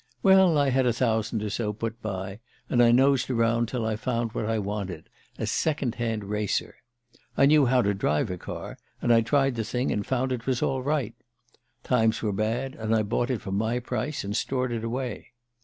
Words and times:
Well, 0.23 0.57
I 0.57 0.71
had 0.71 0.87
a 0.87 0.93
thousand 0.93 1.43
or 1.43 1.51
so 1.51 1.71
put 1.73 2.01
by, 2.01 2.39
and 2.71 2.81
I 2.81 2.91
nosed 2.91 3.29
around 3.29 3.67
till 3.67 3.85
I 3.85 3.95
found 3.95 4.31
what 4.33 4.47
I 4.47 4.57
wanted 4.57 5.11
a 5.37 5.45
second 5.45 5.93
hand 5.93 6.23
racer. 6.23 6.77
I 7.37 7.45
knew 7.45 7.67
how 7.67 7.83
to 7.83 7.93
drive 7.93 8.31
a 8.31 8.37
car, 8.39 8.79
and 8.99 9.13
I 9.13 9.21
tried 9.21 9.53
the 9.53 9.63
thing 9.63 9.91
and 9.91 10.03
found 10.03 10.31
it 10.31 10.47
was 10.47 10.63
all 10.63 10.81
right. 10.81 11.13
Times 11.83 12.23
were 12.23 12.33
bad, 12.33 12.73
and 12.73 12.95
I 12.95 13.03
bought 13.03 13.29
it 13.29 13.41
for 13.41 13.51
my 13.51 13.77
price, 13.77 14.23
and 14.23 14.35
stored 14.35 14.71
it 14.71 14.83
away. 14.83 15.33